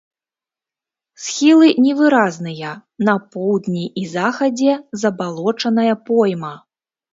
Схілы 1.25 1.67
невыразныя, 1.87 2.71
на 3.11 3.15
поўдні 3.37 3.85
і 4.03 4.09
захадзе 4.15 4.73
забалочаная 5.05 5.95
пойма. 6.11 6.55